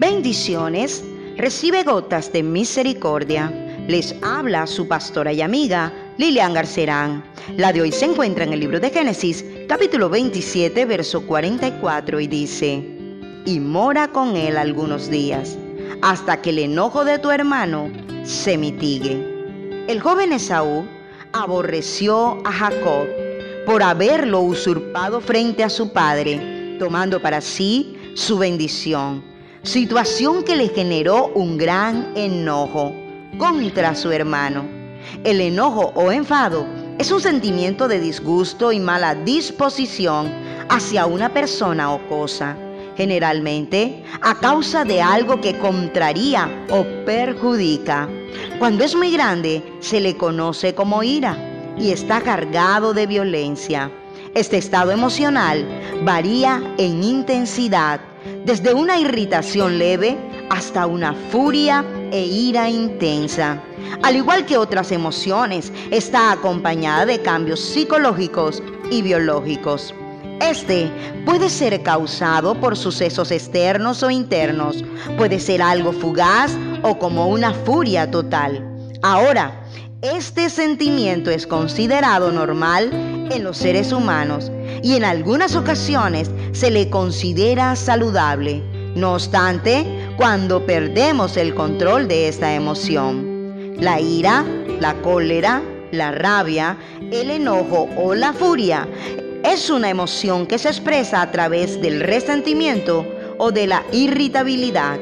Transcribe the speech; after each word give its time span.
Bendiciones. 0.00 1.04
Recibe 1.36 1.82
gotas 1.82 2.32
de 2.32 2.42
misericordia. 2.42 3.52
Les 3.86 4.14
habla 4.22 4.66
su 4.66 4.88
pastora 4.88 5.30
y 5.30 5.42
amiga 5.42 5.92
Lilian 6.16 6.54
Garcerán. 6.54 7.22
La 7.58 7.70
de 7.70 7.82
hoy 7.82 7.92
se 7.92 8.06
encuentra 8.06 8.44
en 8.44 8.54
el 8.54 8.60
libro 8.60 8.80
de 8.80 8.88
Génesis, 8.88 9.44
capítulo 9.68 10.08
27, 10.08 10.86
verso 10.86 11.26
44 11.26 12.18
y 12.18 12.26
dice, 12.28 12.82
y 13.44 13.60
mora 13.60 14.08
con 14.08 14.36
él 14.36 14.56
algunos 14.56 15.10
días, 15.10 15.58
hasta 16.00 16.40
que 16.40 16.48
el 16.48 16.60
enojo 16.60 17.04
de 17.04 17.18
tu 17.18 17.30
hermano 17.30 17.90
se 18.22 18.56
mitigue. 18.56 19.84
El 19.86 20.00
joven 20.00 20.32
Esaú 20.32 20.86
aborreció 21.34 22.38
a 22.46 22.52
Jacob 22.52 23.06
por 23.66 23.82
haberlo 23.82 24.40
usurpado 24.40 25.20
frente 25.20 25.62
a 25.62 25.68
su 25.68 25.92
padre, 25.92 26.78
tomando 26.78 27.20
para 27.20 27.42
sí 27.42 27.98
su 28.14 28.38
bendición, 28.38 29.29
situación 29.62 30.42
que 30.42 30.56
le 30.56 30.68
generó 30.68 31.28
un 31.34 31.58
gran 31.58 32.12
enojo 32.16 32.94
contra 33.38 33.94
su 33.94 34.10
hermano. 34.10 34.64
El 35.24 35.40
enojo 35.40 35.92
o 35.94 36.10
enfado 36.10 36.66
es 36.98 37.10
un 37.10 37.20
sentimiento 37.20 37.88
de 37.88 38.00
disgusto 38.00 38.72
y 38.72 38.80
mala 38.80 39.14
disposición 39.14 40.32
hacia 40.68 41.06
una 41.06 41.32
persona 41.32 41.92
o 41.92 42.08
cosa, 42.08 42.56
generalmente 42.96 44.02
a 44.22 44.34
causa 44.38 44.84
de 44.84 45.02
algo 45.02 45.40
que 45.40 45.58
contraría 45.58 46.48
o 46.70 46.84
perjudica. 47.04 48.08
Cuando 48.58 48.84
es 48.84 48.94
muy 48.94 49.10
grande, 49.10 49.62
se 49.80 50.00
le 50.00 50.16
conoce 50.16 50.74
como 50.74 51.02
ira 51.02 51.36
y 51.78 51.90
está 51.90 52.20
cargado 52.20 52.94
de 52.94 53.06
violencia. 53.06 53.90
Este 54.34 54.58
estado 54.58 54.92
emocional 54.92 55.66
varía 56.04 56.62
en 56.78 57.02
intensidad, 57.02 58.00
desde 58.44 58.74
una 58.74 58.98
irritación 58.98 59.78
leve 59.78 60.16
hasta 60.50 60.86
una 60.86 61.14
furia 61.30 61.84
e 62.10 62.20
ira 62.24 62.68
intensa. 62.68 63.62
Al 64.02 64.16
igual 64.16 64.46
que 64.46 64.56
otras 64.56 64.92
emociones, 64.92 65.72
está 65.90 66.32
acompañada 66.32 67.06
de 67.06 67.20
cambios 67.22 67.60
psicológicos 67.60 68.62
y 68.90 69.02
biológicos. 69.02 69.94
Este 70.40 70.90
puede 71.26 71.50
ser 71.50 71.82
causado 71.82 72.54
por 72.54 72.76
sucesos 72.76 73.30
externos 73.30 74.02
o 74.02 74.10
internos, 74.10 74.84
puede 75.18 75.38
ser 75.38 75.60
algo 75.60 75.92
fugaz 75.92 76.56
o 76.82 76.98
como 76.98 77.28
una 77.28 77.52
furia 77.52 78.10
total. 78.10 78.66
Ahora, 79.02 79.64
este 80.02 80.48
sentimiento 80.48 81.30
es 81.30 81.46
considerado 81.46 82.32
normal 82.32 82.90
en 83.30 83.44
los 83.44 83.58
seres 83.58 83.92
humanos 83.92 84.50
y 84.82 84.94
en 84.94 85.04
algunas 85.04 85.56
ocasiones 85.56 86.30
se 86.52 86.70
le 86.70 86.88
considera 86.88 87.76
saludable. 87.76 88.62
No 88.94 89.12
obstante, 89.14 89.84
cuando 90.16 90.64
perdemos 90.64 91.36
el 91.36 91.54
control 91.54 92.08
de 92.08 92.28
esta 92.28 92.54
emoción, 92.54 93.76
la 93.78 94.00
ira, 94.00 94.44
la 94.80 94.94
cólera, 95.02 95.62
la 95.92 96.12
rabia, 96.12 96.78
el 97.12 97.30
enojo 97.30 97.88
o 97.96 98.14
la 98.14 98.32
furia 98.32 98.88
es 99.44 99.68
una 99.68 99.90
emoción 99.90 100.46
que 100.46 100.58
se 100.58 100.68
expresa 100.68 101.20
a 101.20 101.30
través 101.30 101.80
del 101.80 102.00
resentimiento 102.00 103.06
o 103.36 103.52
de 103.52 103.66
la 103.66 103.84
irritabilidad. 103.92 104.98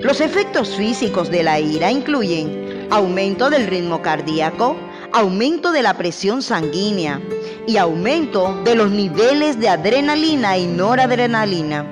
Los 0.00 0.20
efectos 0.20 0.74
físicos 0.74 1.30
de 1.30 1.42
la 1.42 1.60
ira 1.60 1.90
incluyen 1.90 2.67
aumento 2.90 3.50
del 3.50 3.66
ritmo 3.66 4.02
cardíaco, 4.02 4.76
aumento 5.12 5.72
de 5.72 5.82
la 5.82 5.96
presión 5.96 6.42
sanguínea 6.42 7.20
y 7.66 7.76
aumento 7.76 8.60
de 8.64 8.74
los 8.74 8.90
niveles 8.90 9.60
de 9.60 9.68
adrenalina 9.68 10.56
y 10.58 10.66
noradrenalina. 10.66 11.86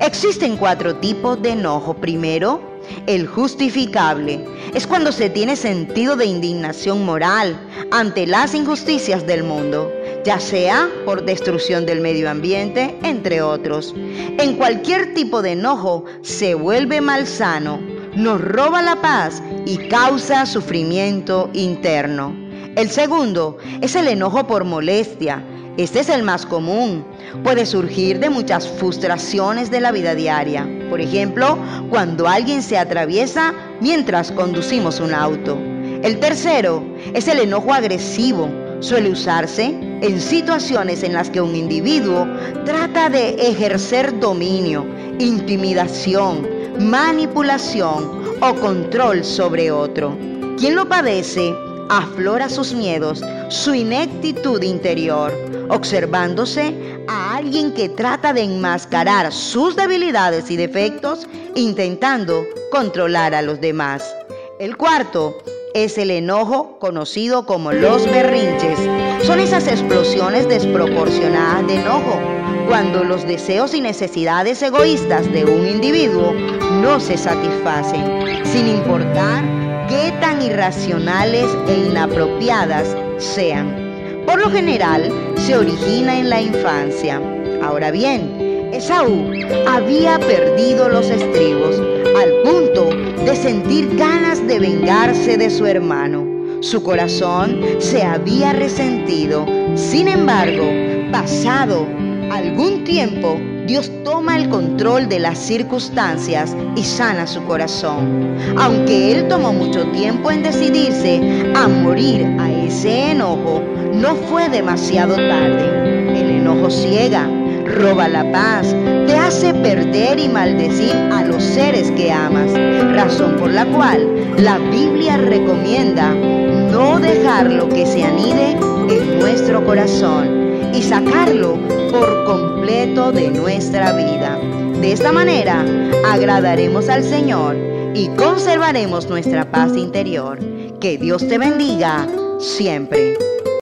Existen 0.00 0.56
cuatro 0.56 0.96
tipos 0.96 1.40
de 1.42 1.50
enojo. 1.50 1.94
Primero, 1.94 2.60
el 3.06 3.26
justificable. 3.26 4.42
Es 4.74 4.86
cuando 4.86 5.12
se 5.12 5.28
tiene 5.28 5.56
sentido 5.56 6.16
de 6.16 6.24
indignación 6.24 7.04
moral 7.04 7.60
ante 7.90 8.26
las 8.26 8.54
injusticias 8.54 9.26
del 9.26 9.44
mundo, 9.44 9.92
ya 10.24 10.40
sea 10.40 10.88
por 11.04 11.24
destrucción 11.24 11.84
del 11.84 12.00
medio 12.00 12.30
ambiente, 12.30 12.98
entre 13.02 13.42
otros. 13.42 13.94
En 13.96 14.56
cualquier 14.56 15.12
tipo 15.12 15.42
de 15.42 15.52
enojo 15.52 16.04
se 16.22 16.54
vuelve 16.54 17.02
malsano 17.02 17.89
nos 18.14 18.40
roba 18.40 18.82
la 18.82 19.00
paz 19.00 19.42
y 19.66 19.76
causa 19.88 20.46
sufrimiento 20.46 21.50
interno. 21.52 22.34
El 22.76 22.90
segundo 22.90 23.58
es 23.80 23.94
el 23.94 24.08
enojo 24.08 24.46
por 24.46 24.64
molestia. 24.64 25.44
Este 25.76 26.00
es 26.00 26.08
el 26.08 26.22
más 26.22 26.44
común. 26.44 27.04
Puede 27.44 27.64
surgir 27.66 28.18
de 28.18 28.30
muchas 28.30 28.68
frustraciones 28.68 29.70
de 29.70 29.80
la 29.80 29.92
vida 29.92 30.14
diaria. 30.14 30.68
Por 30.88 31.00
ejemplo, 31.00 31.58
cuando 31.88 32.28
alguien 32.28 32.62
se 32.62 32.78
atraviesa 32.78 33.54
mientras 33.80 34.32
conducimos 34.32 35.00
un 35.00 35.14
auto. 35.14 35.56
El 36.02 36.18
tercero 36.18 36.84
es 37.14 37.28
el 37.28 37.40
enojo 37.40 37.72
agresivo. 37.72 38.48
Suele 38.80 39.10
usarse 39.10 39.66
en 39.66 40.20
situaciones 40.20 41.02
en 41.02 41.12
las 41.12 41.28
que 41.30 41.40
un 41.40 41.54
individuo 41.54 42.26
trata 42.64 43.10
de 43.10 43.34
ejercer 43.34 44.18
dominio, 44.18 44.86
intimidación, 45.18 46.59
manipulación 46.78 48.38
o 48.40 48.54
control 48.54 49.24
sobre 49.24 49.70
otro. 49.70 50.16
Quien 50.58 50.76
lo 50.76 50.88
padece 50.88 51.54
aflora 51.88 52.48
sus 52.48 52.72
miedos, 52.72 53.22
su 53.48 53.74
ineptitud 53.74 54.62
interior, 54.62 55.32
observándose 55.68 56.74
a 57.08 57.36
alguien 57.36 57.72
que 57.74 57.88
trata 57.88 58.32
de 58.32 58.42
enmascarar 58.42 59.32
sus 59.32 59.74
debilidades 59.74 60.50
y 60.50 60.56
defectos, 60.56 61.26
intentando 61.54 62.44
controlar 62.70 63.34
a 63.34 63.42
los 63.42 63.60
demás. 63.60 64.14
El 64.58 64.76
cuarto 64.76 65.38
es 65.74 65.98
el 65.98 66.10
enojo 66.10 66.78
conocido 66.78 67.46
como 67.46 67.72
los 67.72 68.04
berrinches. 68.06 68.78
Son 69.22 69.38
esas 69.38 69.66
explosiones 69.66 70.48
desproporcionadas 70.48 71.66
de 71.66 71.80
enojo 71.80 72.18
cuando 72.66 73.04
los 73.04 73.26
deseos 73.26 73.74
y 73.74 73.80
necesidades 73.80 74.62
egoístas 74.62 75.30
de 75.32 75.44
un 75.44 75.66
individuo 75.66 76.32
no 76.80 77.00
se 77.00 77.16
satisfacen, 77.16 78.04
sin 78.44 78.66
importar 78.68 79.44
qué 79.88 80.12
tan 80.20 80.42
irracionales 80.42 81.46
e 81.68 81.74
inapropiadas 81.88 82.96
sean. 83.18 84.22
Por 84.26 84.40
lo 84.40 84.50
general, 84.50 85.12
se 85.36 85.56
origina 85.56 86.18
en 86.18 86.30
la 86.30 86.40
infancia. 86.40 87.20
Ahora 87.62 87.90
bien, 87.90 88.49
Esaú 88.72 89.24
había 89.66 90.18
perdido 90.18 90.88
los 90.88 91.10
estribos 91.10 91.80
al 92.16 92.30
punto 92.44 92.90
de 93.24 93.34
sentir 93.34 93.96
ganas 93.96 94.46
de 94.46 94.60
vengarse 94.60 95.36
de 95.36 95.50
su 95.50 95.66
hermano. 95.66 96.24
Su 96.60 96.82
corazón 96.82 97.60
se 97.78 98.02
había 98.02 98.52
resentido. 98.52 99.44
Sin 99.74 100.08
embargo, 100.08 100.64
pasado 101.10 101.86
algún 102.30 102.84
tiempo, 102.84 103.36
Dios 103.66 103.90
toma 104.04 104.36
el 104.36 104.48
control 104.48 105.08
de 105.08 105.18
las 105.18 105.38
circunstancias 105.38 106.56
y 106.76 106.84
sana 106.84 107.26
su 107.26 107.42
corazón. 107.44 108.36
Aunque 108.56 109.12
Él 109.12 109.28
tomó 109.28 109.52
mucho 109.52 109.86
tiempo 109.88 110.30
en 110.30 110.42
decidirse 110.42 111.20
a 111.54 111.66
morir 111.68 112.26
a 112.38 112.50
ese 112.50 113.12
enojo, 113.12 113.62
no 113.94 114.14
fue 114.14 114.48
demasiado 114.48 115.16
tarde. 115.16 116.20
El 116.20 116.30
enojo 116.30 116.70
ciega, 116.70 117.28
roba 117.70 118.08
la 118.08 118.30
paz, 118.32 118.74
te 119.06 119.16
hace 119.16 119.54
perder 119.54 120.18
y 120.18 120.28
maldecir 120.28 120.94
a 121.12 121.22
los 121.24 121.42
seres 121.42 121.90
que 121.92 122.12
amas, 122.12 122.50
razón 122.94 123.36
por 123.36 123.50
la 123.50 123.64
cual 123.66 124.06
la 124.38 124.58
Biblia 124.58 125.16
recomienda 125.16 126.14
no 126.14 126.98
dejar 126.98 127.50
lo 127.50 127.68
que 127.68 127.86
se 127.86 128.02
anide 128.04 128.52
en 128.88 129.18
nuestro 129.18 129.64
corazón 129.64 130.72
y 130.74 130.82
sacarlo 130.82 131.58
por 131.90 132.24
completo 132.24 133.12
de 133.12 133.30
nuestra 133.30 133.92
vida. 133.92 134.38
De 134.80 134.92
esta 134.92 135.12
manera 135.12 135.64
agradaremos 136.06 136.88
al 136.88 137.02
Señor 137.02 137.56
y 137.94 138.08
conservaremos 138.16 139.08
nuestra 139.08 139.50
paz 139.50 139.76
interior. 139.76 140.38
Que 140.80 140.96
Dios 140.96 141.26
te 141.28 141.38
bendiga 141.38 142.06
siempre. 142.38 143.14